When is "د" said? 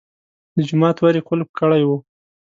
0.55-0.57